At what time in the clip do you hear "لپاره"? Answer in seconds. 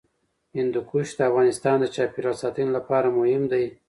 2.77-3.15